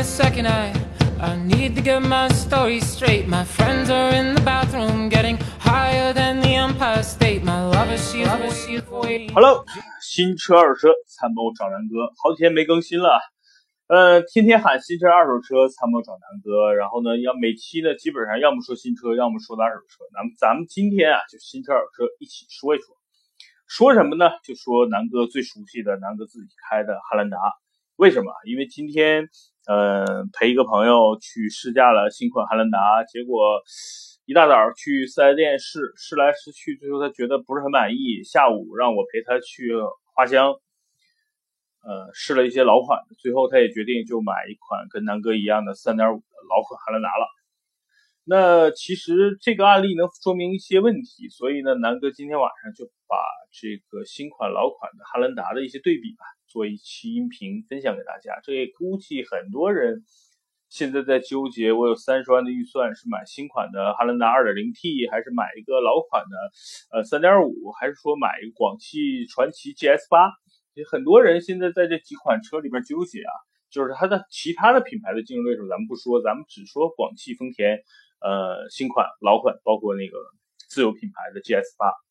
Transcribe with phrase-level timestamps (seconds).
[0.00, 0.72] a second, I
[1.20, 3.28] I need to get my story straight.
[3.28, 7.44] My friends are in the bathroom, getting higher than the Empire State.
[7.44, 9.28] My lover, she's she's waiting.
[9.34, 9.62] Hello，
[10.00, 13.20] 新车二手车参谋找南哥，好几天没更新了，
[13.88, 20.08] 呃，天天喊新车二手车参谋找南哥，然后呢，要每期呢基本上要么说新车，要么说的二手车。
[20.16, 22.96] 咱们咱们今天啊，就新车二手车一起说一说，
[23.68, 24.30] 说什么呢？
[24.48, 27.36] 就说南哥最熟悉的南哥自己开的汉兰达。
[27.96, 28.32] 为什么？
[28.46, 29.28] 因为今天，
[29.70, 33.62] 呃，陪一个朋友去试驾了新款汉兰达，结果
[34.26, 38.24] 一大早去四 S 店试，试来试去，最后他觉得不是很满意。
[38.24, 39.70] 下午让我陪他去
[40.12, 40.50] 花乡，
[41.86, 47.28] 呃，试了一些老款的，最后他也决定就买一款跟南哥一样的3.5的老款汉兰达了。
[48.24, 53.16] 那其实这个案例能说明一些问题，所以呢，南哥今天晚上就把
[53.52, 56.24] 这个新款老款的汉兰达的一些对比吧。
[56.50, 60.02] 做一期音频分享给大家，这也估计很多人
[60.68, 66.36] 现在在纠结：我有三十万的预算，是买新款的汉兰达 2.0T，还是买一个老款的
[66.92, 70.32] 呃3.5，还是说买一个广汽传祺 GS8？
[70.90, 73.32] 很多人现在在这几款车里边纠结啊，
[73.70, 77.78] 就是它的其他的品牌的竞争对手咱们不说，咱们只说广汽丰田
[78.20, 80.18] 呃新款、老款，包括那个
[80.68, 82.09] 自有品牌的 GS8。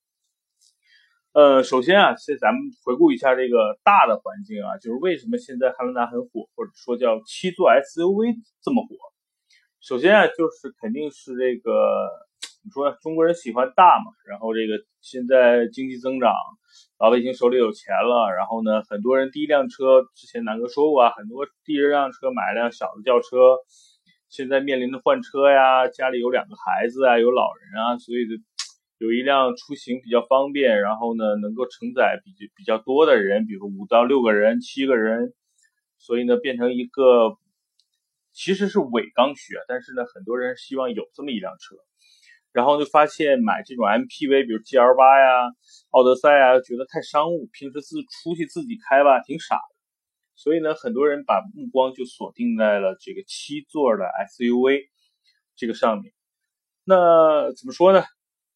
[1.39, 8.89] 呃，首先啊，先咱们回顾一下这个大的环境啊，就是为什么现在汉兰达很火，或者说叫七座 SUV 这么火。
[9.79, 11.71] 首先啊，就是肯定是这个，
[12.65, 16.29] 你说中国人喜欢大嘛，然后这个现在经济增长，
[16.99, 23.55] 老百姓手里有钱了，然后呢，很多人第一辆车，之前南哥说过啊，很多第一辆车买一辆小的轿车，
[24.27, 28.43] 现在面临着换车呀，家里有两个孩子啊，有老人啊，所以的。
[28.99, 35.33] 有一辆出行比较方便，然后呢，能够承载比比较多的人，比如五到六个人、七个人，
[35.97, 37.37] 所以呢，变成一个
[38.33, 39.63] 其实是伪刚需啊。
[39.69, 41.77] 但是呢，很多人希望有这么一辆车，
[42.51, 45.47] 然后就发现买这种 MPV，比如 GL 八呀、
[45.91, 49.75] 奥德赛啊，觉得太商务，平时自出去自己开吧，挺傻的。
[50.35, 54.89] 所以呢，很多人把目光就锁定在了这个七座的 SUV
[55.55, 56.11] 这个上面。
[56.83, 58.03] 那怎么说呢？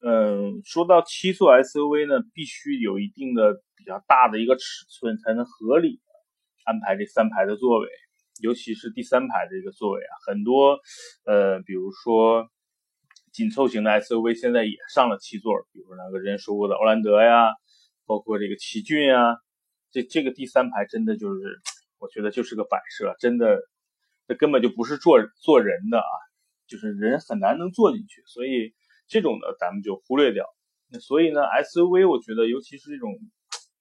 [0.05, 6.01] 嗯，说到七座 SUV 呢，必须有一定的比较大的一个尺寸，才能合理
[6.65, 7.87] 安排这三排的座位，
[8.41, 10.11] 尤其是第三排的一个座位啊。
[10.27, 10.77] 很多
[11.23, 12.49] 呃，比如说
[13.31, 17.53] 紧凑型的 SUV 现在也上了七座，比如那个人说过的欧蓝德呀，
[18.05, 19.37] 包括这个奇骏啊，
[19.89, 21.61] 这这个第三排真的就是，
[21.99, 23.57] 我觉得就是个摆设，真的，
[24.27, 26.11] 这根本就不是坐坐人的啊，
[26.67, 28.73] 就是人很难能坐进去，所以。
[29.13, 30.43] 这种呢，咱们就忽略掉。
[30.89, 33.13] 那所以呢，SUV 我觉得，尤其是这种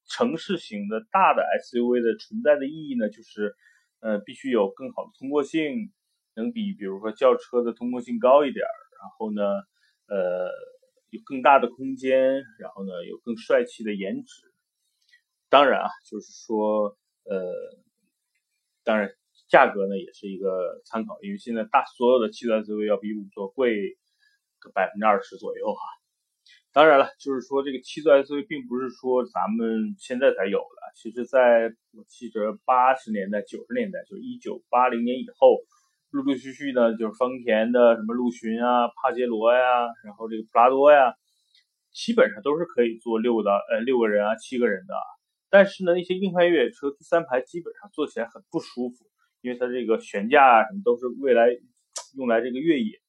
[0.06, 3.56] 城市型的大的 SUV 的存在的意义呢，就是，
[4.00, 5.91] 呃，必须有更好的通过性，
[6.34, 8.62] 能比比如说轿车的通过性高一点
[9.00, 9.43] 然后呢，
[10.06, 10.50] 呃，
[11.09, 14.53] 有更大的空间，然后呢，有更帅气的颜值。
[15.49, 17.53] 当然啊，就是说，呃，
[18.84, 19.10] 当然
[19.49, 23.97] 价格呢也是一个参考，因为现在大所有的七座 SUV 要比五座贵。
[24.71, 25.81] 百分之二十左右哈，
[26.73, 35.59] 当然了，就是说这个七座 SUV 并不是说咱们现在才有的，其实在我记着八十年代、九十年代，就是一九八零年以后，
[36.11, 41.15] 陆陆续续呢，就是丰田的什么陆巡啊、帕杰罗呀，然后这个普拉多呀，
[41.93, 44.94] 基本上都是可以坐六到呃六个人啊、七个人的。
[45.50, 49.05] 但是呢，那些硬派越野车第三排基本上坐起来很不舒服，
[49.43, 51.49] 因为它这个悬架啊什么都是未来
[52.17, 53.02] 用来这个越野。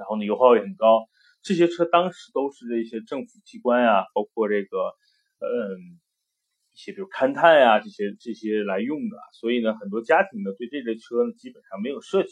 [0.00, 1.06] 然后呢，油耗也很高。
[1.42, 4.78] 这些车当时都是这些政府机关呀，包括这个，
[5.40, 6.00] 嗯，
[6.72, 9.18] 一些比如勘探呀这些这些来用的。
[9.34, 12.30] 所以呢，很多家庭呢对这类车呢基本上没有设计。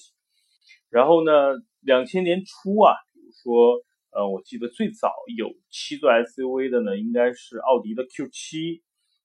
[0.88, 1.32] 然后呢，
[1.80, 8.80] 两千年初啊，比如说，呃，我记得最早有七座 SUV 的呢，应该是奥迪的 Q7，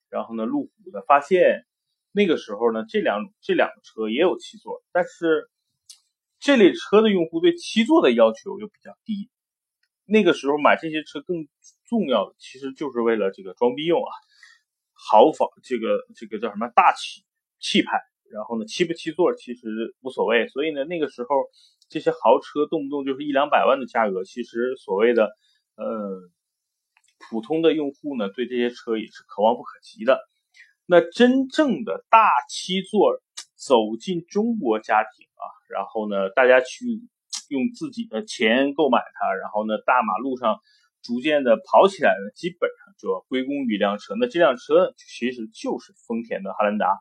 [0.10, 1.66] 然后呢，路虎的发现。
[2.12, 5.50] 那个时候呢，这两这两个车也有七座，但是。
[6.44, 9.30] 这类车的用户对七座的要求又比较低，
[10.04, 11.48] 那个时候买这些车更
[11.88, 14.12] 重要的其实就是为了这个装逼用啊，
[14.92, 17.24] 豪放这个这个叫什么大气
[17.60, 21.30] 气派，然后呢七不七座其实无所谓，所以呢那个时候
[21.88, 25.32] 这些豪车动不动就是一两百万的价格，其实所谓的
[25.78, 26.30] 呃
[27.30, 30.20] 普通的用户呢对这些车也是可望不可及的，
[30.86, 33.23] 那真正的大七座
[33.66, 35.28] 走进中国家庭。
[35.34, 36.86] 啊，然后呢，大家去
[37.50, 40.58] 用自己的钱购买它，然后呢，大马路上
[41.02, 44.16] 逐渐的跑起来呢，基本上就要归功于一辆车。
[44.18, 46.98] 那这辆车其实就是丰田的汉兰达。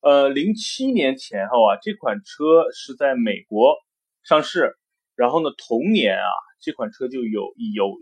[0.00, 3.74] 呃，零七年前后啊，这款车是在美国
[4.22, 4.78] 上市，
[5.14, 6.32] 然后呢，同年啊，
[6.62, 7.98] 这款车就有有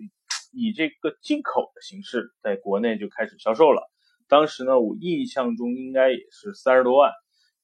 [0.52, 3.82] 以这个进口的形式在国内就开始销售了。
[4.28, 7.10] 当时呢，我印象中应该也是三十多万。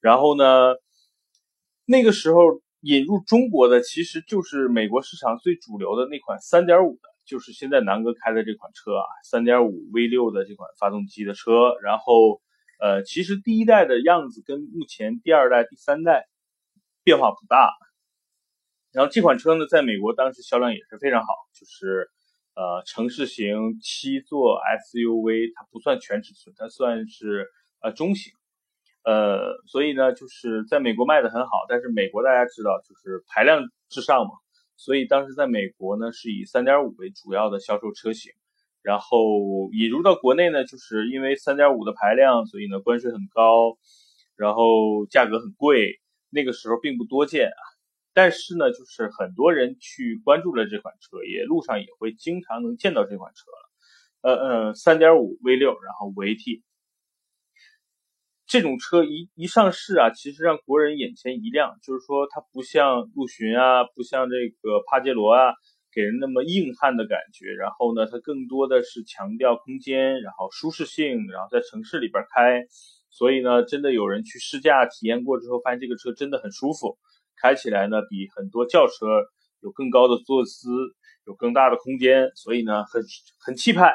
[0.00, 0.74] 然后呢，
[1.84, 2.40] 那个时候
[2.80, 11.74] 引入中国的其实就是美国市场最主流的那款三点五的，就是现在南哥开的这款车啊，三点五 V 六的这款发动机的车。
[11.82, 12.40] 然后，
[12.80, 16.24] 呃，其实第一代的样子跟目前第二代、第三代
[17.04, 17.70] 变化不大。
[18.92, 22.08] 然后这款车呢，在美国当时销量也是非常好，就是
[22.54, 27.46] 呃城市型七座 SUV，它不算全尺寸，它算是
[27.82, 28.32] 呃中型。
[29.02, 34.32] 呃，所以呢，就是在美国卖的很好，但是美国大家知道，就是排量至上嘛，
[34.76, 38.32] 所以当时在美国呢，是以3.5为主要的销售车型，
[38.82, 43.78] 然后引入到国内呢，就是因为3.5的排量，所以呢关税很高，
[44.36, 46.00] 然后价格很贵，
[46.30, 47.62] 那个时候并不多见啊。
[48.12, 53.70] 但是呢，就是很多人去关注了这款车，也路上也会经常能见到这款车了。
[54.22, 56.62] 呃呃，3.5 V6，然后五 AT。
[58.50, 65.54] 这种车一一上市啊，其实让国人眼前一亮，就是说它不像陆巡啊，不像这个帕杰罗啊，
[65.92, 67.52] 给人那么硬汉的感觉。
[67.52, 72.66] 然后呢，它更多的是强调空间，然后舒适性，然后在城市里边开。
[73.08, 76.98] 所以呢，真的有人去试驾体验过之后，发现这个车真的很舒服，
[77.40, 79.06] 开起来呢比很多轿车
[79.60, 80.70] 有更高的坐姿，
[81.24, 83.00] 有更大的空间，所以呢很
[83.38, 83.94] 很气派。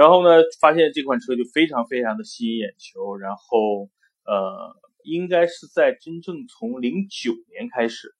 [0.00, 3.18] 然后呢，发现这款车就非常非常的吸引眼球。
[3.18, 3.90] 然后，
[4.24, 4.74] 呃，
[5.04, 8.14] 应该是在真正从零九年开始，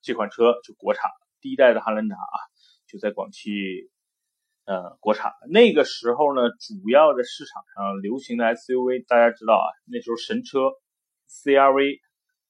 [0.00, 1.10] 这款车就国产。
[1.42, 2.36] 第一代的汉兰达啊，
[2.88, 3.50] 就在广汽，
[4.64, 5.30] 呃，国产。
[5.50, 10.72] 那个时候呢，主要的市场上流行的 SUV，大家知道啊，那时候神车
[11.28, 11.98] CRV，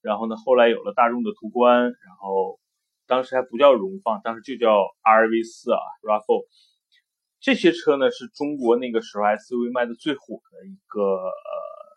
[0.00, 2.60] 然后呢，后来有了大众的途观，然后
[3.08, 4.70] 当时还不叫荣放，当时就叫
[5.02, 6.46] RV 四啊，RAV4。
[7.40, 11.30] 这些车呢是中国那个时候 SUV 卖的最火的一个呃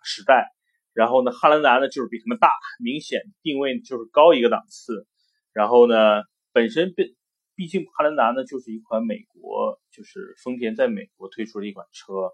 [0.04, 0.50] 时代，
[0.94, 2.50] 然后呢汉兰达呢就是比他们大，
[2.80, 5.06] 明显定位就是高一个档次，
[5.52, 6.24] 然后呢
[6.54, 7.16] 本身毕
[7.56, 12.32] 毕竟汉兰达呢就是一款美国就是丰田在美国推出的一款车，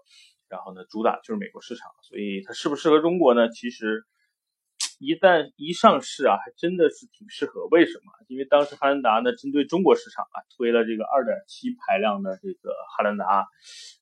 [0.48, 3.48] 然后呢主打就是美国市场，所以它适不适合中国呢？
[3.48, 4.04] 其实。
[5.00, 7.66] 一旦一上市啊，还真的是挺适合。
[7.70, 8.12] 为什么？
[8.28, 13.48] 因为当时汉兰达呢，针对中国市场啊，推了这个2.7排量的这个汉兰达，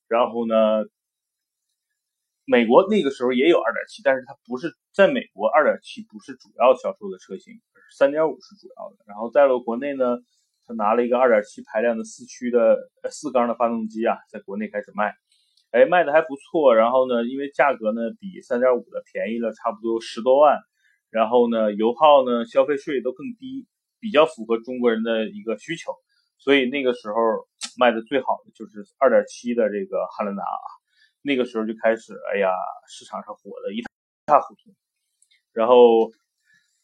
[0.08, 0.82] 然后呢，
[2.44, 7.54] 美国那个时候也有2.7，但是它不是在美国2.7不是主要销售的车型
[7.96, 8.96] ，3.5是主要的。
[9.06, 10.18] 然后在了国内呢，
[10.66, 12.76] 他拿了一个2.7排量的四驱的
[13.08, 15.14] 四缸的发动机啊，在国内开始卖，
[15.70, 16.74] 哎，卖的还不错。
[16.74, 20.58] 然后呢，因为价格呢比3.5的便宜了差不多十多万。
[21.10, 23.66] 然后呢，油耗呢，消费税都更低，
[23.98, 25.92] 比较符合中国人的一个需求，
[26.36, 27.14] 所以那个时候
[27.78, 30.68] 卖的最好的就是二点七的这个汉兰达啊，
[31.22, 32.50] 那个时候就开始，哎呀，
[32.88, 33.82] 市场上火的一
[34.26, 34.74] 塌糊涂。
[35.54, 36.10] 然后，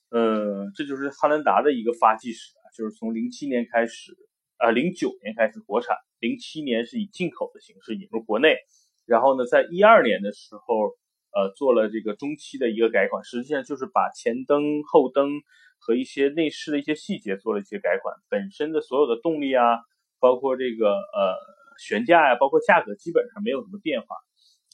[0.08, 4.16] 呃，这就是汉兰达的一个发迹史，就是从零七年开始，
[4.56, 8.56] 啊，零九年开始国产，零七年是以进口的形式引入国内，
[9.04, 10.96] 然后呢，在一二年的时候。
[11.34, 15.42] 呃，做了这个中期的一个改款，实际上就是把前灯、后灯
[15.78, 19.80] 和一些内饰的一些细节做了一些改款，本身的所有的动力啊，
[20.20, 21.34] 包括这个呃
[21.78, 24.16] 悬架呀，包括价格基本上没有什么变化。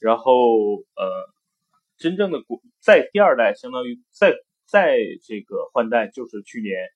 [0.00, 1.28] 然后呃，
[1.98, 4.34] 真正的国在第二代，相当于在
[4.66, 6.88] 在这个换代，就是去年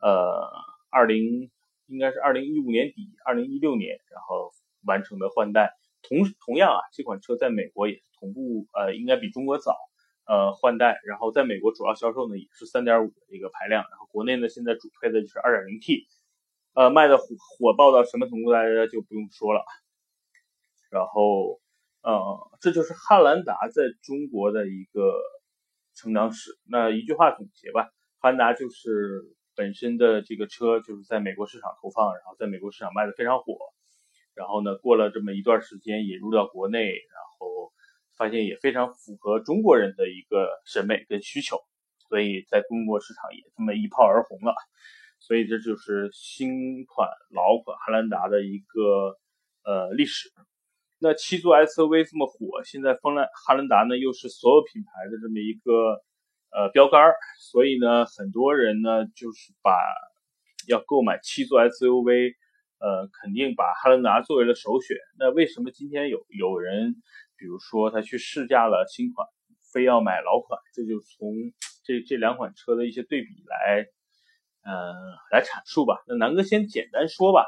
[0.00, 0.48] 呃
[0.90, 1.50] 二零
[1.86, 4.52] 应该是二零一五年底、二零一六年，然后
[4.86, 5.72] 完成的换代。
[6.02, 9.76] 同同样啊，这款车在美国也同步，呃，应该比中国早，
[10.26, 11.00] 呃，换代。
[11.06, 16.06] 然后在美国主要销售呢也是3.5的一个排量，然后国内呢现在主推的就是 2.0T，
[16.74, 17.24] 呃，卖的火
[17.58, 19.64] 火爆到什么程度大家就不用说了。
[20.90, 21.60] 然后，
[22.02, 25.12] 呃，这就是汉兰达在中国的一个
[25.94, 26.58] 成长史。
[26.64, 33.56] 那一句话总结吧，汉兰达就是本身的这个车就是在美国市场投放，然后在美国市场卖的非常火。
[34.34, 37.72] 然后呢，过了这么一段时间，引入到国内，然后
[38.18, 41.56] 发现也非常符合中国人的一个审美跟需求，
[42.08, 44.52] 所以在中国市场也这么一炮而红了。
[45.20, 49.16] 所以这就是新款老款汉兰达的一个
[49.64, 50.30] 呃历史。
[50.98, 56.02] 那七座 SUV 这么火，现在锋兰汉兰达呢又是所有品牌的这么一个
[56.50, 59.72] 呃标杆儿，所以呢很多人呢就是把
[60.66, 62.34] 要购买七座 SUV。
[62.80, 64.96] 呃，肯定把汉兰达作为了首选。
[65.18, 66.94] 那为什么今天有有人，
[67.38, 69.26] 比如说他去试驾了新款
[69.72, 70.60] 非要买老款？
[70.74, 71.32] 这就从
[71.84, 73.86] 这这两款车的一些对比来，
[74.64, 74.92] 呃，
[75.30, 76.02] 来阐述吧。
[76.08, 77.46] 那南哥先简单说吧，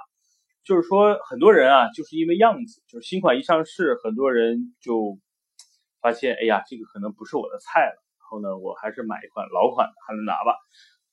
[0.64, 5.18] 就是说很多人啊，就是因为样子，就是新款一上市，很多人就
[6.00, 7.96] 发现，哎呀，这个可能不是我的菜了。
[8.20, 10.54] 然后呢，我还是买一款老款的汉兰达吧。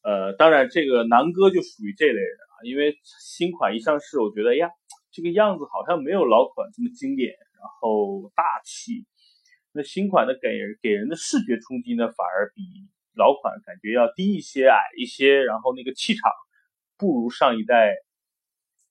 [0.03, 4.69] 呃，当然这个南哥就属于这类人啊，因为新款一上市，我觉得，哎呀，
[5.11, 9.05] 这个样子好像没有老款这么经典，然后大气。
[9.73, 12.63] 那新款的给人给人的视觉冲击呢，反而比
[13.15, 16.31] 老款感觉要低一些、矮一些，然后那个气场
[16.97, 17.93] 不如上一代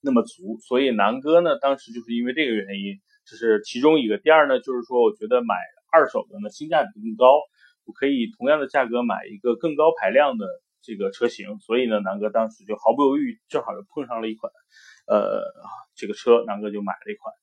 [0.00, 0.58] 那么足。
[0.60, 4.18] 所以南哥呢，当时就是因为这个原因，这是其中一个。
[4.18, 5.56] 第二呢，就是说我觉得买
[5.90, 7.40] 二手的呢，性价比更高，
[7.84, 10.46] 我可以同样的价格买一个更高排量的
[10.82, 11.58] 这个车型。
[11.58, 14.52] 所以呢，南哥当时就毫不犹豫，正好就碰上了一款，
[15.08, 15.42] 呃，
[15.96, 17.34] 这个车，南哥就买了一款。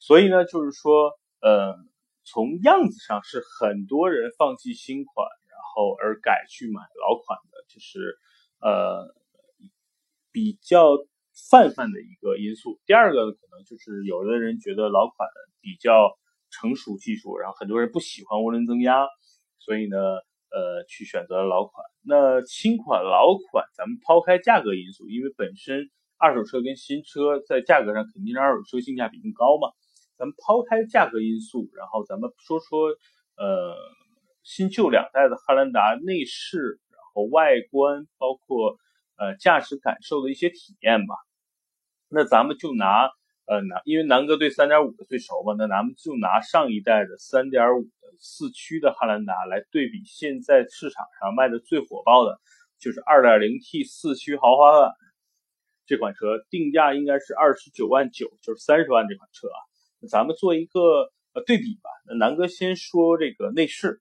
[0.00, 1.76] 所以呢，就是说，呃。
[2.22, 8.14] 从样子上是很多人放弃新款，然后而改去买老款的，就是
[8.60, 9.08] 呃
[10.30, 10.98] 比较
[11.50, 12.78] 泛泛的一个因素。
[12.86, 15.28] 第二个可能就是有的人觉得老款
[15.60, 16.12] 比较
[16.50, 19.08] 成熟技术，然后很多人不喜欢涡轮增压，
[19.58, 21.84] 所以呢呃去选择老款。
[22.02, 29.72] 那新款老款，咱们抛开价格因素，因为本身二手车跟新车在价格上肯定是二手车性价比更高嘛。
[30.20, 32.90] 咱们抛开价格因素，然后咱们说说，
[33.38, 33.74] 呃，
[34.42, 38.76] 新旧两代的汉兰达内饰，然后外观，包括
[39.16, 41.14] 呃驾驶感受的一些体验吧。
[42.10, 43.08] 那咱们就拿
[43.46, 52.38] 呃南，因为南哥对三点五的最熟嘛，那咱们就拿上一代的三点五的四驱的汉兰达来对比现在市场上卖的最火爆的，
[52.78, 54.92] 就是二点零 T 四驱豪华版
[55.86, 59.69] 这款车，定价应该是二十九万九，就是三十万这款车啊。
[60.08, 61.90] 咱们做一个呃对比吧。
[62.06, 64.00] 那南哥先说这个内饰，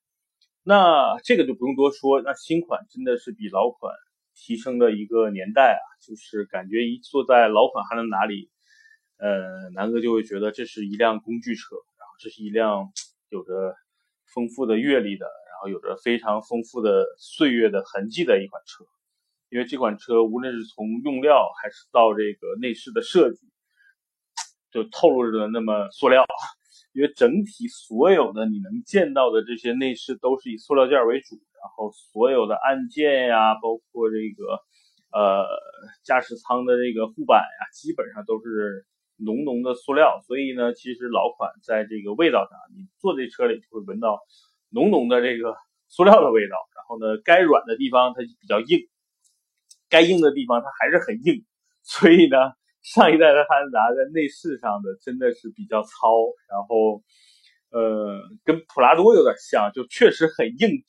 [0.64, 2.22] 那这个就不用多说。
[2.22, 3.94] 那新款真的是比老款
[4.36, 8.50] 提升的一个年代啊，就是感觉一坐在老款汉兰达里，
[9.18, 12.92] 呃，南哥就会觉得这是一辆工具车，然后这是一辆
[13.30, 13.76] 有着
[14.34, 18.86] 丰富的阅历的，然后有着非常丰富的岁月的痕迹的一款车。
[19.50, 23.50] 因为这款车无论是从用料还是到这个内饰的设计。
[24.72, 26.24] 就透露着那么塑料，
[26.94, 34.62] 因为整体所有的你能见到的这些内饰都是以塑料件为主，然后所有的按键呀，包括这个
[35.12, 35.46] 呃
[36.04, 38.86] 驾驶舱的这个护板呀，基本上都是
[39.18, 40.22] 浓浓的塑料。
[40.28, 44.20] 所以呢，其实老款在这个味道上，你坐这车里就会闻到
[44.70, 45.56] 浓浓的这个
[45.88, 46.56] 塑料的味道。
[46.76, 48.88] 然后呢，该软的地方它比较硬，
[49.90, 51.44] 该硬的地方它还是很硬。
[51.82, 52.59] 所以呢。
[52.84, 56.16] 上一代的汉兰达在内饰上的真的是比较糙，
[56.50, 57.04] 然后，
[57.72, 60.84] 呃，跟普拉多有点像，就确实很硬，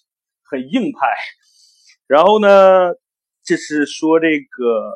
[0.44, 1.08] 很硬派。
[2.06, 2.94] 然后呢，
[3.42, 4.90] 这是说这个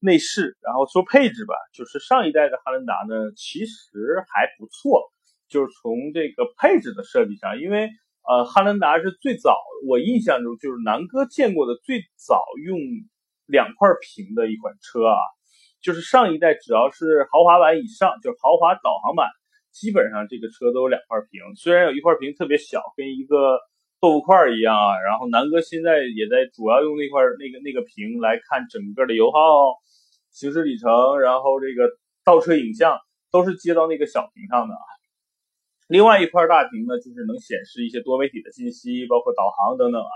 [0.00, 5.12] 内饰，然后说配置吧，就是上一代的汉兰达呢，其实还不错，
[5.48, 7.88] 就是从这个配置的设计上，因为
[8.28, 9.56] 呃，汉兰达是最早，
[9.88, 12.78] 我印象中就是南哥见过的最早用
[13.46, 15.16] 两块屏的一款车啊。
[15.82, 19.28] 就是上一代只要是豪华版以上，就是豪华导航版，
[19.72, 21.40] 基本上这个车都有两块屏。
[21.56, 23.58] 虽然有一块屏特别小，跟一个
[24.00, 25.00] 豆腐块一样啊。
[25.00, 29.72] 然后南哥现在也在主要用那块那个那个屏来看整个的油耗、
[30.30, 31.88] 行驶里程，然后这个
[32.24, 32.98] 倒车影像
[33.32, 34.84] 都是接到那个小屏上的啊。
[35.88, 40.12] 另外一块大屏呢，就是能显示一些多媒体的信息，包括导航等等啊。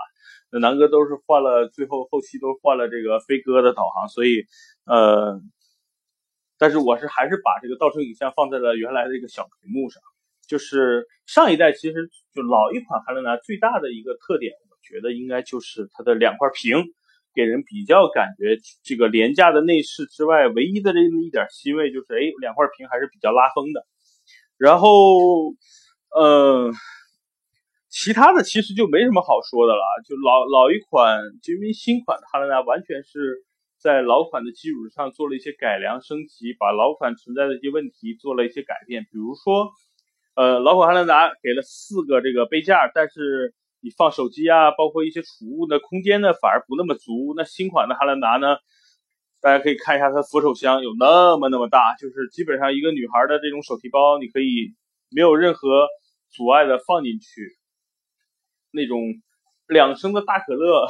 [0.51, 4.45] 那南哥都是换了，最后后期都换了这个飞鸽的导航，所以
[4.85, 5.41] 呃。
[6.57, 10.01] 但是我是还是把这个倒车影像放在了原来的这个小屏幕上，
[10.47, 16.81] 就是上一代其实就老一款汉兰达最大的一个特点，我觉得应该就是它的两块屏，
[17.33, 23.85] 给人比较感觉这个廉价的内饰之外，唯一的这么一点欣慰就是，哎，两块屏还是比较拉风的。
[24.57, 25.53] 然后，
[26.15, 26.71] 呃，
[27.89, 33.43] 其他的其实就没什么好说的了，就老老一款，因为新款的汉兰达完全是。
[33.85, 39.03] 在老款的基础上做了一些改良升级，把老款存在的一些问题做了一些改变。
[39.03, 39.69] 比如说，
[40.33, 47.35] 呃，老款汉兰达给了四个这个杯架，但是你放手机啊，包括一些储物的空间呢，反而不那么足。
[47.37, 48.57] 那新款的汉兰达呢，
[49.39, 54.73] 大家可以看一下它扶手箱有那么那么大，就是基本上一个女孩的这种手提包，你可以
[55.11, 55.87] 没有任何
[56.31, 57.55] 阻碍的放进去，
[58.71, 58.97] 那种
[59.67, 60.87] 两升的大可乐。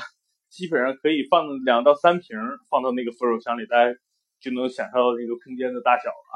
[0.55, 3.93] 基本上可以放两到三瓶放到那个扶手箱里，大家
[4.39, 6.31] 就能想象到这个空间的大小了。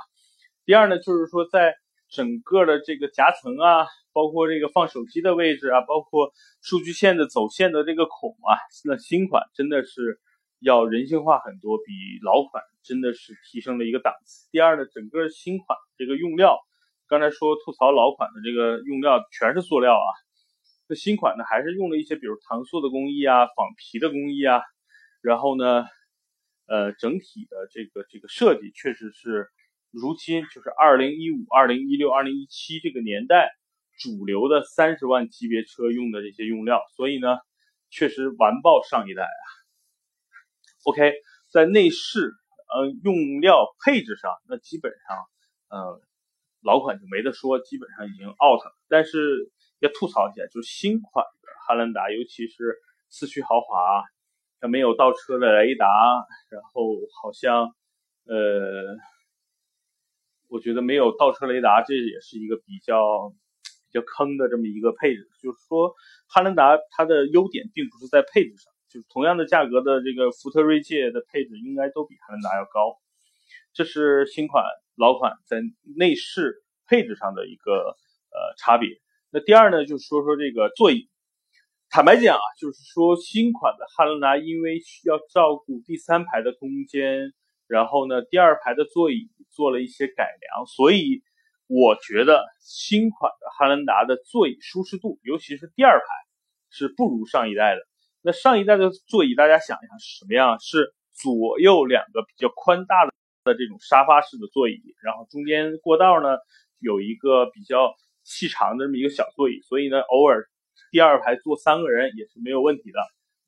[0.66, 1.74] 第二呢，就是说在
[2.10, 10.20] 整个的这个夹层啊，包括这个放手机的位置啊，包括数据线的走线的这个孔啊，那新款真的是
[10.60, 14.50] 要人性化很多，比老款真的是提升了一个档次。
[14.52, 16.60] 第二呢，整个新款这个用料，
[17.08, 20.12] 刚才说吐槽老款的这个用料全是塑料啊，
[20.90, 24.62] 那新款呢还是用了一些比如搪塑的工艺啊、仿皮的工艺啊，
[25.22, 25.86] 然后呢，
[26.66, 29.48] 呃，整体的这个这个设计确实是。
[29.92, 33.50] 如今就是二零一五、二零一六、二零一七这个年代
[33.98, 37.40] 主流的三十万级别车用的这些用料，所以呢，
[37.90, 39.42] 确实完爆上一代啊。
[40.84, 41.12] OK，
[41.52, 42.32] 在内饰、
[42.72, 45.18] 呃用料配置上，那基本上，
[45.72, 46.00] 呃
[46.62, 48.72] 老款就没得说，基本上已经 out 了。
[48.90, 52.78] 但是要吐槽一下，就是新款的汉兰达，尤其是
[53.10, 54.04] 四驱豪华，
[54.60, 55.86] 它没有倒车的雷达，
[56.50, 57.74] 然后好像，
[58.26, 58.98] 呃。
[60.52, 65.30] 我觉得没有倒车雷达，这也是一个比较比较坑的这么一个配置。
[65.40, 65.94] 就是说，
[66.28, 72.98] 汉兰达它的优点并不是在配置上，就是同样的价格的这个福特锐界的配置应该都比汉兰达要高。
[73.74, 75.62] 这是新款老款在
[75.96, 77.96] 内饰配置上的一个
[78.32, 78.90] 呃差别。
[79.32, 81.10] 那第二呢，就是说说这个座椅。
[81.92, 87.34] 坦白讲啊，就是说新款的汉兰达因为需要照顾第三排的空间。
[87.68, 91.22] 然后呢，第二排的座椅做了一些改良，所以
[91.68, 96.06] 我觉得新款的汉兰达的座椅舒适度，尤其是第二排
[96.72, 97.82] 是不如上一代的。
[98.22, 100.60] 那上一代的座椅，大家想一想是什么样？
[100.60, 106.38] 是左右两个比较宽大的的这种沙发式的座椅，然后中间过道呢
[106.80, 107.94] 有一个比较
[108.30, 110.48] 细长的这么一个小座椅，所以呢，偶尔
[110.92, 113.00] 第二排坐三个人也是没有问题的。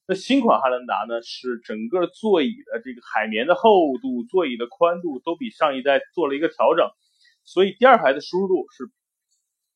[0.08, 6.90] 那新款汉兰达呢，是整个座椅的这个海绵的厚度、座椅的宽度都比上一代做了一个调整，
[7.46, 8.90] 所以第二排的舒适度是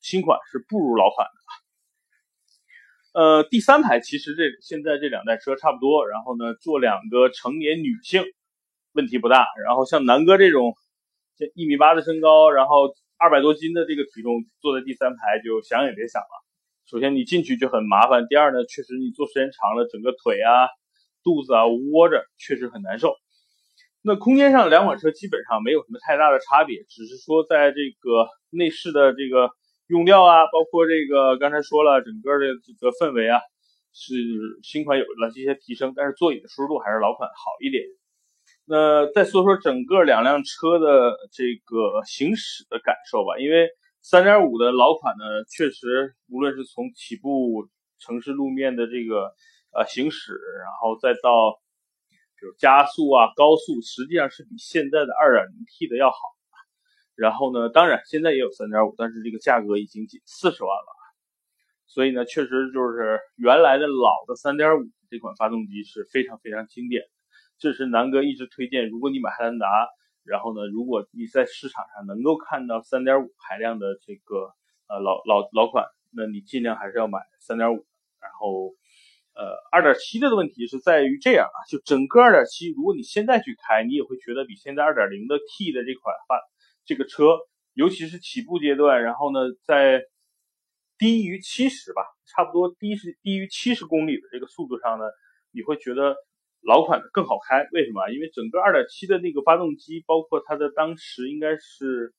[0.02, 3.22] 新款是不如老款的。
[3.22, 8.24] 呃，第三排其实这现在这两代车差不多，然后呢，坐两个成年女性
[8.94, 9.46] 问题不大。
[9.64, 10.76] 然后像南哥这种
[11.38, 12.94] 这一米八的身高，然后
[13.26, 16.34] 二百多斤的这个体重，坐在第三排就想也别想了。
[16.86, 20.70] 首先你进去就很麻烦，第二呢，确实你坐时间长了，整个腿啊、
[21.24, 23.16] 肚子啊窝着，确实很难受。
[24.04, 29.50] 那空间上两款车基本上没有什么太大的差别，只是说在这个内饰的这个
[29.88, 33.42] 用料啊，包括这个刚才说了，整个的这个氛围啊，
[33.92, 34.14] 是
[34.62, 37.82] 新款有了这些提升，但是座椅的舒适度还是老款好一点。
[38.66, 43.70] 那再说说整个两辆车的这个行驶的感受吧，因为。
[44.08, 49.34] 三点五的老款呢，确实无论是从起步城市路面的这个
[49.74, 51.58] 呃行驶，然后再到
[52.40, 56.18] 比如加速啊、高速，实际上是比现在的二点零 T 的要好。
[57.16, 60.90] 然后呢，当然现在也有三点五，但是这个价格已经近四十万了。
[61.88, 67.02] 所以呢，确实就是原来的老的三点五这款发动机是非常非常经典。
[67.58, 69.68] 这是南哥一直推荐，如果你买汉兰达。
[70.28, 74.56] 然后呢，如果你在市场上能够看到三点五排量的这个
[74.88, 77.86] 呃老老老款，那你尽量还是要买三点五。
[78.20, 78.74] 然后，
[79.36, 86.42] 呃，二点七的问题是在于这样啊，就整个二点七，如果你现在去开，你也会觉得比现在二点零的 T 的这款发
[86.86, 87.38] 这个车，
[87.76, 90.06] 尤其是起步阶段，然后呢，在
[90.98, 95.06] 低于七十吧，差不多低是低于七十公里的这个速度上呢，
[95.52, 96.16] 你会觉得。
[96.66, 98.10] 老款的更好开，为什么？
[98.10, 102.16] 因为整个2.7的那个发动机，包括它的当时应该是，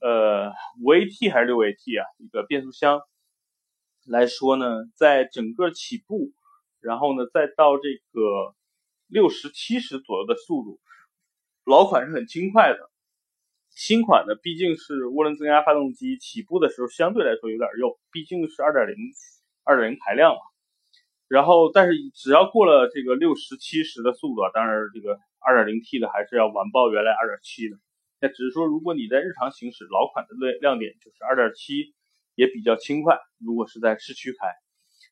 [0.00, 0.52] 呃
[0.84, 2.04] ，5AT 还是 6AT 啊？
[2.18, 3.00] 一个变速箱
[4.06, 6.32] 来说呢，在整个起步，
[6.80, 8.54] 然后呢，再到这个
[9.06, 10.78] 六十七十左右的速度，
[11.64, 12.90] 老款是很轻快的。
[13.70, 19.14] 新款的毕竟是涡轮增压发动机，起步的时候相对来说有点肉，毕竟是2.0
[19.64, 20.40] 2.0排量嘛。
[21.28, 27.76] 然后，但是只要过了这个六十七十的速度啊，当然这个二点零 T 的还是要完爆原来二点七的。
[28.18, 31.92] 那只是说，如果你在日常行驶，老款的亮亮点就是二点七
[32.34, 33.18] 也比较轻快。
[33.44, 34.48] 如果是在市区开，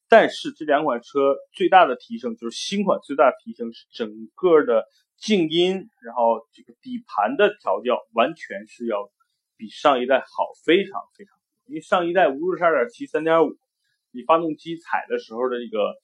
[0.08, 4.86] 但是这两款车最大的提升就是新款最大的提升是整个的
[5.18, 9.10] 静音，然后这个底盘的调教完全是要
[9.58, 11.44] 比上一代好非常非常多。
[11.66, 13.54] 因为上一代无论是二点七、三点五，
[14.12, 15.94] 你发动机踩的时候的这个。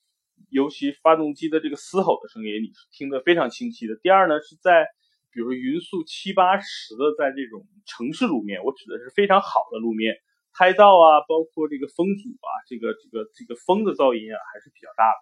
[0.50, 3.96] 尤其发动机的这个嘶吼的声音，你是听得非常清晰的。
[4.02, 4.86] 第二呢，是在
[5.32, 10.16] 比如匀速七八十的，在这种城市路面，我指的是非常好的路面，
[10.52, 15.18] 胎噪啊，包括这个风阻啊，这个这个这个风的噪音啊，还是比较大的。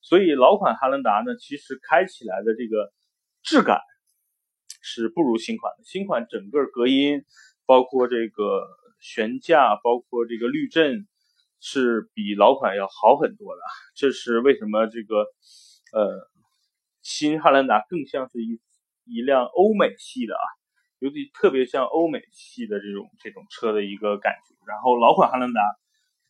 [0.00, 2.92] 所以老款汉兰达呢，其实开起来的这个
[3.42, 3.80] 质感
[4.80, 5.84] 是不如新款的。
[5.84, 7.24] 新款整个隔音，
[7.66, 8.66] 包括这个
[9.00, 11.06] 悬架，包括这个滤震，
[11.60, 13.60] 是比老款要好很多的。
[13.94, 14.86] 这是为什么？
[14.86, 15.26] 这个
[15.92, 16.28] 呃，
[17.02, 18.60] 新汉兰达更像是一
[19.04, 20.44] 一辆欧美系的啊，
[20.98, 24.54] 尤其特别像欧美系的这种这种车的一个感觉。
[24.66, 25.60] 然后老款汉兰达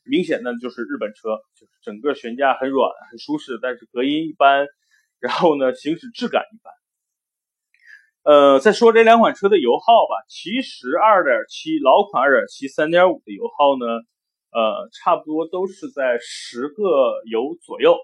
[0.04, 4.66] 明显的就是日本车，就是整个悬架很软很舒适，但是隔音一般，
[5.18, 6.72] 然后呢行驶质感一般。
[8.22, 13.86] 呃，再说这两款车的油耗吧，其实2.7老款2.7、3.5的油耗呢，
[14.52, 16.82] 呃，差不多都是在十个
[17.30, 17.96] 油左右。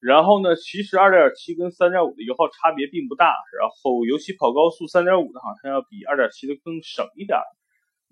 [0.00, 3.26] 然后呢，其实2.7跟3.5的油耗差别并不大，
[3.58, 7.38] 然后尤其跑高速，3.5的好像要比2.7的更省一点，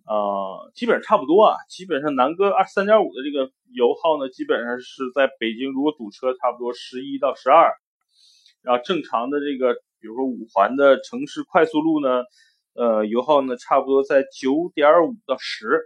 [0.06, 1.56] 呃，基本上差不多啊。
[1.68, 7.74] 基本上南哥二3.5的这个油耗呢，基本上是在北京如果堵车，差不多11到12，
[8.62, 9.74] 然后正常的这个。
[10.02, 12.24] 比如说五环的城市快速路呢，
[12.72, 15.78] 呃，油耗呢差不多在九点五到十，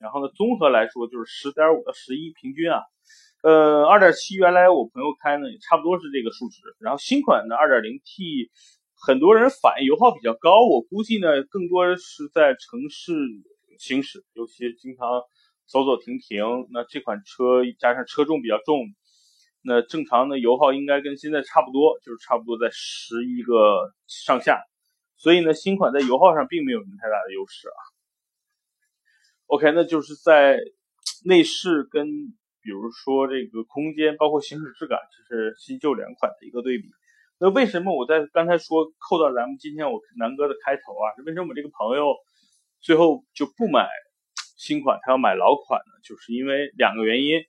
[0.00, 2.80] 然后呢综合来说就是十点五到十一平均啊，
[3.42, 8.50] 呃，二点七原来我朋友开呢也差不多是这个数值，然后新款的二点零 T，
[8.96, 13.12] 很多人反映油耗比较高，我估计呢更多是在城市
[13.78, 15.22] 行驶，尤其经常
[15.66, 18.80] 走走停停，那这款车加上车重比较重。
[19.62, 24.58] 那正常的油耗应该跟现在差不多，就是差不多在十一个上下，
[25.18, 27.80] 所以呢，新款在油耗上并没有什么太大的优势啊。
[29.50, 30.60] OK，那就是在
[31.24, 32.06] 内饰跟
[32.62, 36.84] 比如说这个空间，包括行驶质感，这是新旧两款的一个对比。
[37.40, 41.10] 那为什么我在刚才说扣到咱们今天我南哥的开头啊？
[41.26, 42.14] 为什么我这个朋友
[42.80, 43.88] 最后就不买
[44.56, 45.98] 新款，他要买老款呢？
[46.04, 47.42] 就是因为两个原因。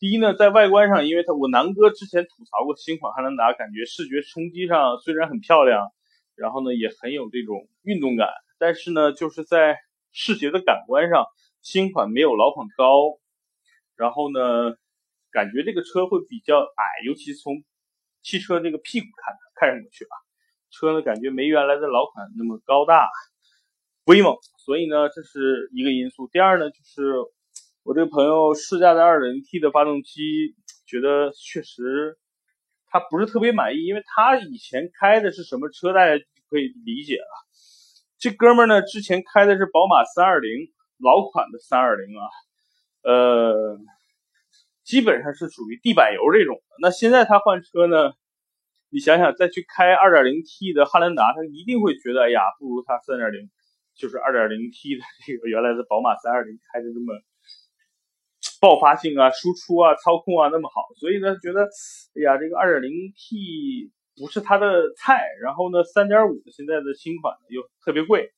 [0.00, 5.86] 第一呢，在外观上，因为他我南哥之前吐槽过新款汉兰达，感觉视觉冲击上虽然很漂亮，
[6.34, 8.26] 然后呢也很有这种运动感，
[8.58, 9.78] 但是呢就是在
[10.10, 11.26] 视觉的感官上，
[11.64, 13.18] 新款没有老款高，
[13.96, 14.76] 然后呢
[15.32, 17.64] 感觉这个车会比较矮，尤其从
[18.22, 20.14] 汽车这个屁股看看上去啊，
[20.70, 23.08] 车呢感觉没原来的老款那么高大
[24.04, 26.28] 威猛，所以呢这是一个因素。
[26.28, 27.12] 第二呢就是。
[27.86, 32.16] 我这个朋友试驾的 2.0T 的发动机，觉得确实
[32.86, 36.16] 他不是特别满意，因为他以前开的是什么车，大家
[36.48, 37.28] 可以理解了。
[38.18, 42.24] 这哥们儿呢，之前开的是宝马320，老款的320啊，
[43.02, 43.78] 呃，
[44.84, 46.62] 基本上是属于地板油这种。
[46.80, 48.12] 那现在他换车呢，
[48.90, 53.48] 你想想再去开 2.0T 的汉兰达，他一定会觉得，哎呀，不如他3.0，
[53.96, 57.14] 就是 2.0T 的这个原来的宝马320开的这么。
[58.60, 61.68] 爆发性啊，输出啊，操控啊那么好，所以呢觉得，
[62.16, 65.20] 哎呀，这个 2.0T 不是他的菜。
[65.42, 68.32] 然后呢，3.5现在的新款又特别贵，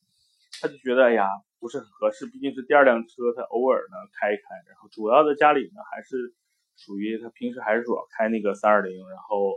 [0.61, 1.29] 他就觉得哎呀
[1.67, 2.27] 不是很合适。
[2.31, 6.33] 毕竟是第二辆车，他偶尔呢开一开，然后主要的家里呢还是
[6.77, 9.03] 属于他平时还是主要开那个320。
[9.11, 9.51] 然后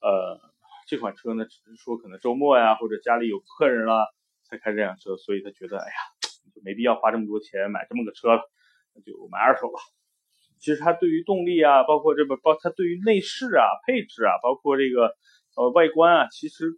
[0.00, 0.40] 呃
[0.88, 4.08] 这款车呢只是说可能周末呀或者家里有客人了
[4.48, 5.98] 才开这辆车，所以他觉得哎呀
[6.54, 8.42] 就没必要花这么多钱买这么个车了，
[8.94, 9.78] 那就买二手吧。
[10.58, 15.12] 其实它对于动力啊，包括这个包，它对于内饰啊、配置啊，包括这个
[15.56, 16.72] 呃外观啊，其实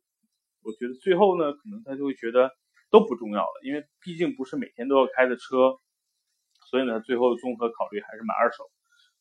[0.62, 2.50] 我觉得最后呢，可能他就会觉得
[2.92, 5.74] 都不重要了，因为毕竟不是每天都要开的车，
[6.70, 8.70] 所以呢，最后综合考虑还是买二手。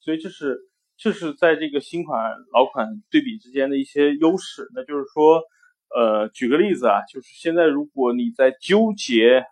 [0.01, 0.59] 所以这是
[0.97, 4.67] 这是在这个新款老款对比之间的一些优势。
[4.75, 5.41] 那就是说，
[5.95, 9.45] 呃，举个例子啊，就是现在如果你在纠结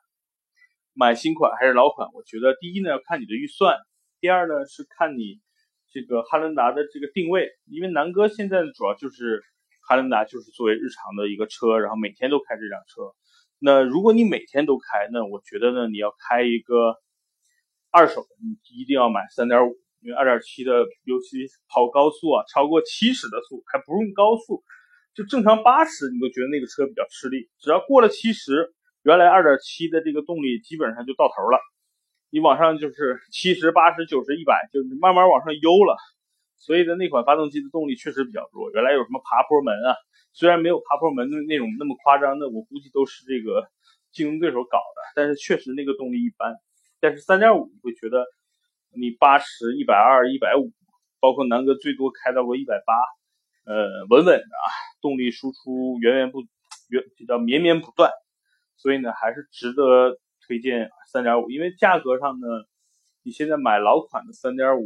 [0.93, 3.77] 买新款还是老款，我觉得第一呢要看你的预算。
[4.19, 5.39] 第二呢是看你
[5.93, 9.41] 这个汉兰达的这个定位，因为南哥现在主要就是
[9.87, 13.15] 汉兰达就是作为日常的一个车，然后每天都开这辆车。
[13.59, 16.95] 那如果你每天都开，那我觉得呢你要开一个
[17.91, 20.71] 二手的，你一定要买三点五，因为二点七的
[21.03, 24.63] 尤其跑高速啊，超过七十的速还不用高速，
[25.13, 31.59] 就正常八十你都觉得那个车比较吃力，只要过了七十，原来二点七的这个动力基本上就到头了。
[32.31, 35.97] 你往上就是七十八十九十一百，就慢慢往上悠了。
[36.59, 38.69] 所以呢那款发动机的动力确实比较弱。
[38.71, 39.95] 原来有什么爬坡门啊，
[40.33, 43.67] 虽然没有爬坡门的那种那么夸张的，我估计都是这个
[44.13, 44.99] 竞争对手搞的。
[45.15, 46.55] 但是确实那个动力一般。
[46.99, 48.25] 但是三点五你会觉得
[48.93, 50.71] 你八十一百二一百五，
[51.19, 52.93] 包括南哥最多开到过一百八，
[53.71, 54.67] 呃，稳稳的啊，
[55.01, 56.41] 动力输出源源不
[56.89, 58.11] 源，比较绵绵不断。
[58.75, 60.19] 所以呢，还是值得。
[60.47, 62.47] 推荐三点五，因为价格上呢，
[63.21, 64.83] 你现在买老款的三点五，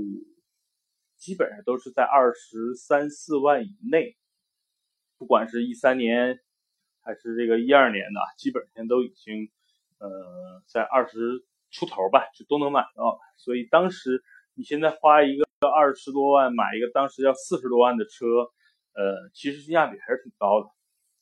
[1.23, 4.17] 基本上都是在二十三四万以内，
[5.17, 6.41] 不管是一三年
[6.99, 9.49] 还是这个一二年的，基本上都已经
[9.99, 13.17] 呃在二十出头吧，就都能买到。
[13.37, 14.21] 所以当时
[14.53, 18.25] 你现在花一个二十多万买一个当时要四十多万的车，
[18.91, 20.69] 呃，其实性价比还是挺高的。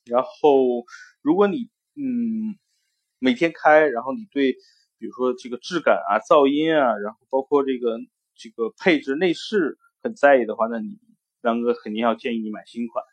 [0.06, 0.84] 然后
[1.20, 2.58] 如果你嗯
[3.20, 4.54] 每天开，然后你对
[4.98, 7.98] 比如说这个质感啊、噪音啊，然后包括这个
[8.34, 10.98] 这个配置内饰很在意的话，那你
[11.42, 13.04] 张哥肯定要建议你买新款，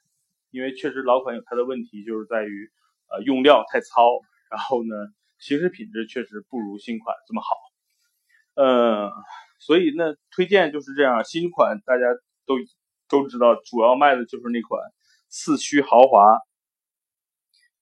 [0.51, 2.71] 因为确实老款有它的问题，就是在于
[3.09, 4.95] 呃用料太糙，然后呢
[5.37, 7.47] 行驶品质确实不如新款这么好。
[8.55, 9.11] 呃，
[9.59, 12.05] 所以那推荐就是这样，新款大家
[12.45, 12.55] 都
[13.07, 14.81] 都知道，主要卖的就是那款
[15.29, 16.37] 四驱豪华。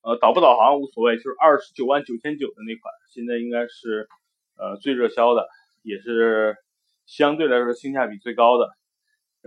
[0.02, 4.08] 呃，导不导航无所谓，就是二十九万九千九的那款，现在应该是
[4.56, 5.50] 呃最热销的，
[5.82, 6.56] 也是
[7.06, 8.77] 相对来说性价比最高的，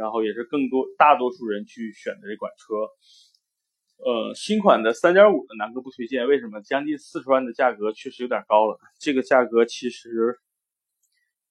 [0.00, 2.88] 然后也是更多大多数人去选的这款车。
[4.02, 6.62] 呃，新款的三点五的南哥不推荐，为什么？
[6.62, 8.78] 将近四十万的价格确实有点高了。
[8.98, 10.38] 这个价格其实，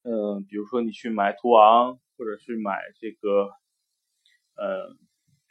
[0.01, 3.51] 嗯，比如说你去买途昂，或者去买这个，
[4.55, 4.97] 呃。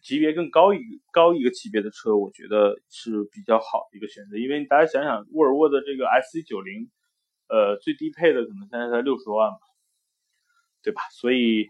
[0.00, 0.78] 级别更高一
[1.10, 6.88] 高一个级别的车，我觉得是比较好的一个选择，因为大家想想，沃尔沃的这个 S C 九零，
[7.48, 9.58] 呃，最低配的可能现在才六十万吧，
[10.84, 11.02] 对吧？
[11.10, 11.68] 所以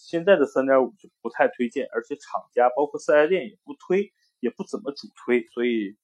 [0.00, 5.96] 现在的三点五就不太推荐，而且厂家包括四 S 店也不推，也不怎么主推，所以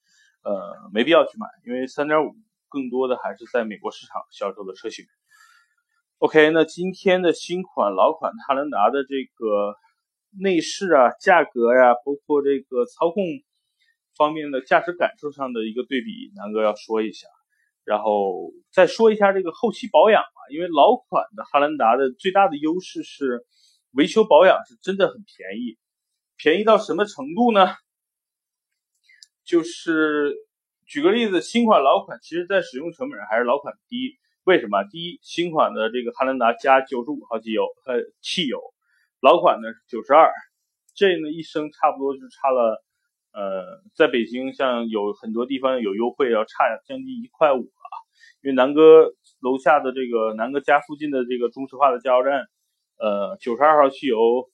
[0.45, 2.35] 呃没必要去买，因为三点五
[2.69, 5.07] 更多的还是在美国市场销售的车型。
[6.19, 9.75] OK，那今天的新款、老款汉兰达的这个。
[10.39, 13.25] 内饰啊，价格呀，包括这个操控
[14.19, 17.27] 方面的驾驶感受上的一个对比，南哥要说一下，
[17.85, 20.53] 然后再说一下这个后期保养吧。
[20.53, 23.47] 因为老款的汉兰达的最大的优势是
[23.97, 25.79] 维修保养是真的很便宜，
[26.37, 27.75] 便宜到什么程度呢？
[29.43, 30.35] 就是
[30.87, 34.19] 举个例子，新款老款其实在使用成本上还是老款低。
[34.45, 34.85] 为什么？
[34.85, 38.61] 第一，新款的这个汉兰达加九十五号机油，呃，汽油。
[39.21, 40.31] 老款呢是九十二，
[40.95, 42.85] 这呢一升差不多是差了，
[43.33, 47.87] 呃，在北京像有很多地方有优惠，要差将近一块五了。
[48.43, 52.47] 因为南哥楼下的这个南哥家附近的这个中石化的加油站，
[52.99, 54.51] 呃，九十二号汽油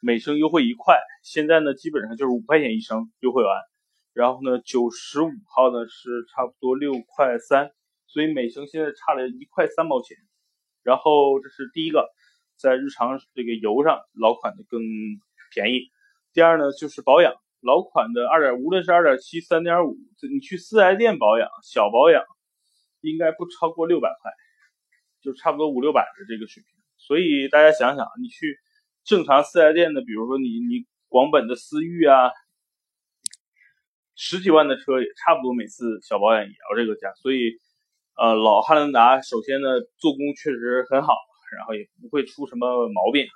[0.00, 3.56] 每升优惠一块，现在呢基本上就是五块钱一升优惠完，
[4.12, 7.70] 然后呢九十五号呢是差不多六块三，
[8.06, 10.16] 所以每升现在差了一块三毛钱。
[10.82, 12.08] 然后这是第一个。
[12.56, 14.80] 在日常这个油上，老款的更
[15.52, 15.90] 便宜。
[16.32, 19.98] 第二呢，就是保养，老款的二点，无论是二点七、三点五，
[20.32, 22.22] 你去四 S 店保养，小保养
[23.00, 24.30] 应该不超过六百块，
[25.20, 26.73] 就差不多五六百的这个水平。
[27.06, 28.58] 所以大家想想，你去
[29.04, 32.30] 正常四 S 店的，比如说你你广本的思域啊，
[34.16, 37.12] 十几万的车也差不多每次小保养也要这个价。
[37.14, 37.52] 所以，
[38.16, 41.14] 呃，老汉兰达首先呢，做工确实很好。
[41.56, 43.28] 然后也不会出什么毛病，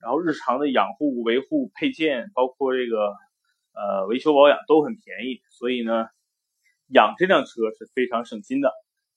[0.00, 3.14] 然后日常的养护、维护、配件，包括这个
[3.74, 6.08] 呃维修保养都很便宜，所以呢，
[6.88, 8.72] 养这辆车是非常省心的。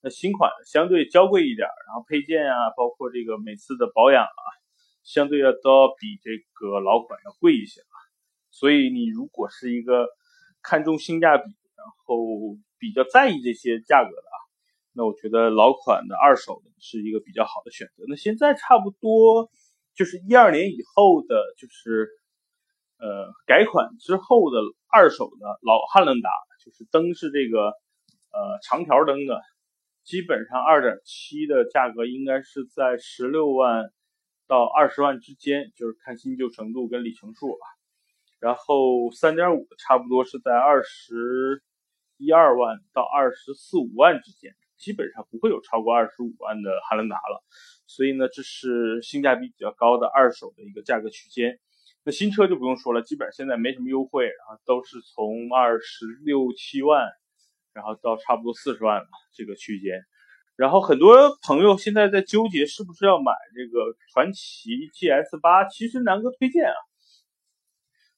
[0.09, 4.43] 新款相对娇贵一点，然后配件啊，包括这个每次的保养啊，
[5.03, 7.95] 相对要都要比这个老款要贵一些啊。
[8.51, 10.07] 所以你如果是一个
[10.61, 11.43] 看重性价比，
[11.75, 14.37] 然后比较在意这些价格的啊。
[14.93, 18.03] 那我觉得老款的二手的是一个比较好的选择。
[18.07, 19.49] 那现在差不多
[19.95, 22.09] 就是一二年以后的，就是
[22.97, 24.59] 呃改款之后的
[24.91, 26.29] 二手的老汉兰达，
[26.65, 27.67] 就是灯是这个
[28.33, 29.39] 呃长条灯的，
[30.07, 33.91] 基本上二点七的价格应该是在十六万
[34.47, 37.59] 到二十万之间，就是看新旧程度跟里程数了。
[38.39, 41.61] 然后三点五差不多是在二十
[42.15, 44.55] 一二万到二十四五万之间。
[44.77, 47.43] 基本上不会有超过二十五万的汉兰达了，
[47.87, 51.59] 所以呢，这是性价比比较高的二手的一个价格区间。
[52.03, 57.09] 那新车就不用说了，基本上现在没什么优惠，然后都是从二十六七万，
[57.77, 59.05] 然后到差不多四十万
[59.37, 60.01] 这个区间。
[60.55, 66.75] 然后很多朋友现在在纠结是不是要买这个传奇 GS 八，其实南哥推荐啊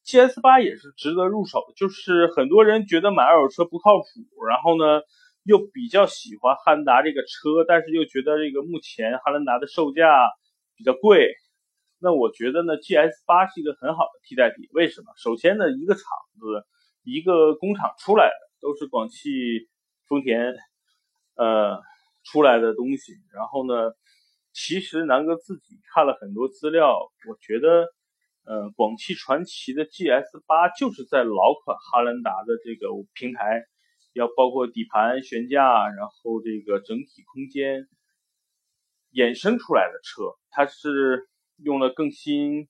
[0.05, 1.59] ，GS 八也是值得入手。
[1.75, 5.01] 就是很多人觉得买二手车不靠谱，然后呢。
[5.45, 10.05] 又比较喜欢汉兰达这个车，但是又觉得这个目前汉兰达的售价
[10.75, 11.33] 比较贵。
[11.97, 14.67] 那我觉得呢，GS 八是一个很好的替代品。
[14.73, 15.07] 为什么？
[15.17, 16.03] 首先呢，一个厂
[16.37, 16.67] 子、
[17.03, 19.69] 一个工厂出来的都是广汽
[20.07, 20.53] 丰田
[21.35, 21.81] 呃
[22.23, 23.13] 出来的东西。
[23.33, 23.91] 然后呢，
[24.53, 27.87] 其实南哥自己看了很多资料，我觉得
[28.45, 33.65] 呃，广汽传祺的 GS 八就是在老款汉兰达的这个平台。
[34.13, 37.87] 要包括底盘、悬架，然后这个整体空间
[39.13, 42.67] 衍生出来的车，它是用了更新、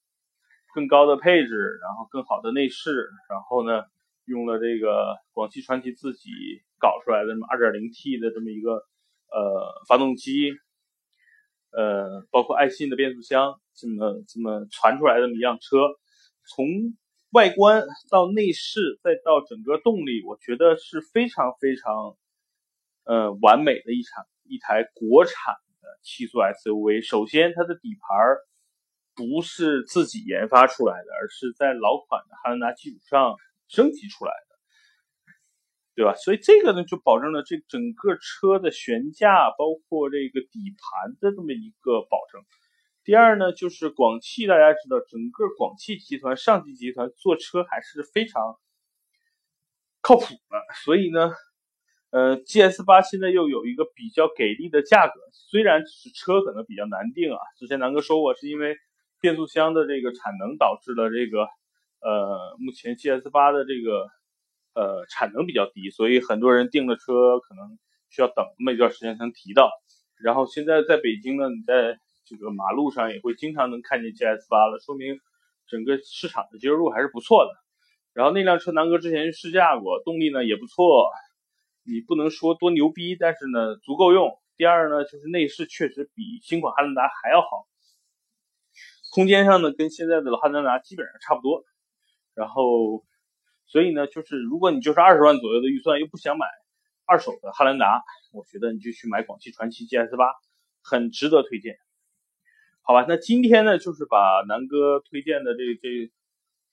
[0.75, 3.86] 更高的配置，然后更好的内饰，然后呢，
[4.29, 6.29] 用了这个广汽传祺自己
[6.79, 8.73] 搞出来的这么 2.0T 的这么一个
[9.27, 10.51] 呃发动机，
[11.71, 15.77] 呃，包括爱信的变速箱，这么这么传出来的这么一辆车，
[16.45, 16.67] 从
[17.31, 22.15] 外观到内饰，再到整个动力，我觉得是非常非常，
[23.05, 25.33] 呃，完美的一场一台国产
[25.81, 27.01] 的七速 SUV。
[27.01, 28.37] 首先，它的底盘
[29.15, 33.35] 不是自己研发出来的，而是在老款的汉兰达基础上
[33.69, 34.55] 升级出来的，
[35.95, 36.15] 对吧？
[36.15, 42.41] 所以这个呢，就保证了这整个车的悬架，包括这个底盘的这么一个保证。
[43.03, 48.58] 第二呢，就是广汽，大家知道，整个广汽集团、上汽集团做车还是非常
[50.01, 50.75] 靠谱的。
[50.84, 51.32] 所以呢，
[52.12, 57.39] 呃，GS 八现在又有一个比较给力的价格，虽然只是车可能比较难定啊。
[57.58, 58.77] 之前南哥说过，是因为
[59.19, 61.47] 变速箱的这个产能导致了这个，
[62.01, 64.07] 呃，目前 GS 八的这个
[64.73, 67.77] 呃产能比较低，所以很多人订的车可能
[68.09, 69.69] 需要等那么一段时间才能提到。
[70.21, 75.19] 然后现在在北京呢，你在这个马路上也会经常能看见 GS 八了，说明
[75.67, 77.51] 整个市场的接受度还是不错的。
[78.13, 81.09] 然后那辆车南哥之前试驾过，动力呢也不错，
[81.83, 84.38] 你不能说多牛逼，但是呢足够用。
[84.57, 87.65] 第二呢就是内饰确实比新款汉兰达还要好，
[89.13, 91.63] 空间上呢跟现在的汉兰达基本上差不多。
[92.39, 93.04] 然后
[93.65, 96.45] 所以呢就是如果你就是二十万左右的预算又不想买
[97.06, 100.25] 二手的汉兰达，我觉得你就去买广汽传祺 GS 八，
[100.82, 101.75] 很值得推荐。
[102.82, 106.12] 好吧，那今天呢，就是把南哥推荐的这这，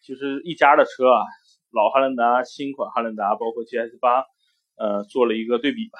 [0.00, 1.24] 其实一家的车啊，
[1.72, 4.24] 老汉兰达、新款汉兰达，包括 GS 八，
[4.76, 5.98] 呃，做了一个对比吧。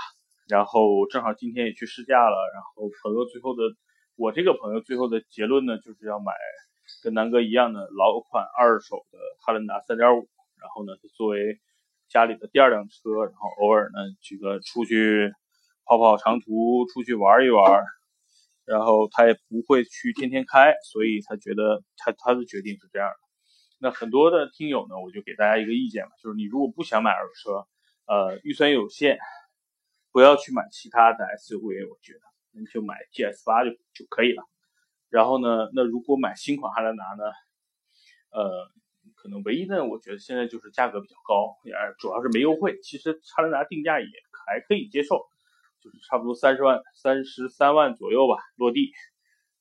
[0.48, 3.62] 然后正好今天也去试驾了，然后朋友最后的，
[4.16, 6.32] 我这个朋友最后的结论呢，就是要买
[7.02, 10.26] 跟南哥一样的老款二手的汉兰达3.5，
[10.60, 11.60] 然后呢，作为
[12.08, 15.32] 家里的第二辆车，然后偶尔呢，这个出去
[15.84, 17.84] 跑跑长途，出去玩一玩。
[18.64, 23.16] 然后他也不会去天天开，所以他觉得他他的决定是这样的。
[23.78, 27.66] 那很多的听友呢，我就给大家一个意见吧，就是你如果不想买二手车，
[28.12, 29.18] 呃，预算有限，
[30.10, 32.20] 不要去买其他的 SUV，我觉得
[32.58, 34.42] 你就买 GS 八就就可以了。
[35.08, 37.24] 然后呢，那如果买新款汉兰达呢，
[38.30, 38.70] 呃，
[39.14, 42.78] 可能唯一的我觉得现在就是价格比较高，也主要是没优惠。
[42.82, 44.06] 其实汉兰达定价也
[44.46, 45.20] 还可以接受。
[45.78, 48.90] 就是差不多三十万、三十三万左右吧，落地。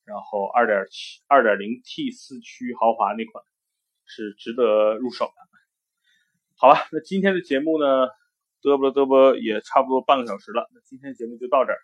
[0.04, 3.44] 然后二点七、二点零 T 四驱豪华那款
[4.06, 5.32] 是值得入手的。
[6.56, 8.08] 好吧，那今天的节目呢，
[8.60, 10.68] 嘚啵嘚啵也差不多半个小时了。
[10.74, 11.78] 那今天节目就到这儿。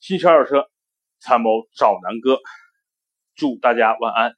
[0.00, 0.70] 新车二手车
[1.20, 2.40] 参谋找南哥，
[3.36, 4.32] 祝大家晚安。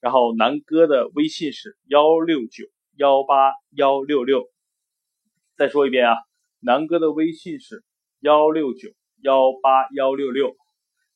[0.00, 2.64] 然后南哥的微信是幺六九
[2.96, 4.44] 幺八幺六六。
[5.56, 6.14] 再说一遍啊，
[6.60, 7.82] 南哥的微信是。
[8.24, 8.88] 幺六九
[9.20, 10.54] 幺八幺六六，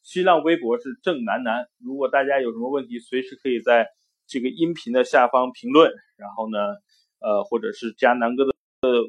[0.02, 1.68] 新浪微博是郑楠楠。
[1.78, 3.86] 如果大家有什么问题，随时可以在
[4.26, 6.58] 这个音频的下方评论，然后呢，
[7.20, 8.52] 呃，或者是加南哥的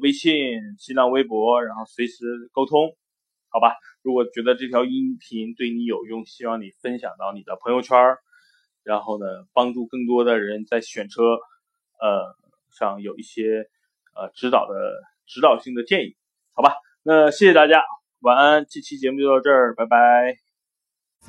[0.00, 0.30] 微信、
[0.78, 2.96] 新浪微博，然后随时沟通，
[3.50, 3.76] 好吧？
[4.02, 7.96] 如果觉得这条音频对你有用，希望你分享到你的朋友圈，
[8.84, 11.22] 然后呢，帮助更多的人在选车，
[12.00, 12.36] 呃，
[12.70, 13.68] 上有一些
[14.14, 14.74] 呃指导的
[15.26, 16.16] 指导性的建议，
[16.54, 16.74] 好吧？
[17.02, 17.82] 那谢谢大家，
[18.20, 18.66] 晚安。
[18.68, 20.38] 这期节目就到这儿，拜拜。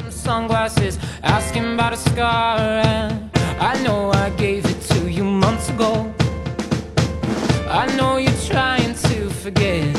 [0.10, 3.30] Sunglasses asking 'bout a scar, and
[3.60, 6.08] I know I gave it to you months ago.
[7.70, 9.99] I know you're trying to forget.